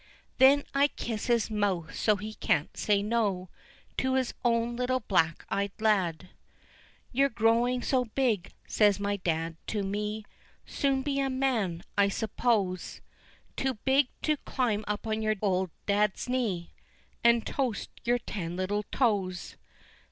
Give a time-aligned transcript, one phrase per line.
[0.39, 3.49] Then I kiss his mouth so he can't say no,
[3.97, 6.29] To his own little black eyed lad.
[7.11, 10.25] "You're growing so big" says my dad to me,
[10.65, 13.01] "Soon be a man, I suppose,
[13.55, 16.73] Too big to climb up on your old dad's knee
[17.23, 19.55] And toast your ten little toes."